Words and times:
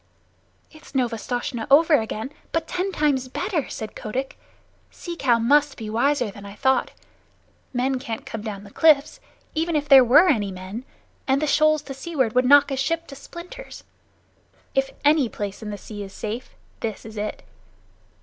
"It's 0.71 0.93
Novastoshnah 0.95 1.67
over 1.69 1.93
again, 2.01 2.31
but 2.51 2.67
ten 2.67 2.91
times 2.91 3.27
better," 3.27 3.69
said 3.69 3.95
Kotick. 3.95 4.35
"Sea 4.89 5.15
Cow 5.15 5.37
must 5.37 5.77
be 5.77 5.91
wiser 5.91 6.31
than 6.31 6.43
I 6.43 6.55
thought. 6.55 6.89
Men 7.71 7.99
can't 7.99 8.25
come 8.25 8.41
down 8.41 8.63
the 8.63 8.71
cliffs, 8.71 9.19
even 9.53 9.75
if 9.75 9.87
there 9.87 10.03
were 10.03 10.27
any 10.27 10.51
men; 10.51 10.85
and 11.27 11.39
the 11.39 11.45
shoals 11.45 11.83
to 11.83 11.93
seaward 11.93 12.33
would 12.33 12.45
knock 12.45 12.71
a 12.71 12.77
ship 12.77 13.05
to 13.09 13.15
splinters. 13.15 13.83
If 14.73 14.89
any 15.05 15.29
place 15.29 15.61
in 15.61 15.69
the 15.69 15.77
sea 15.77 16.01
is 16.01 16.13
safe, 16.13 16.55
this 16.79 17.05
is 17.05 17.15
it." 17.15 17.43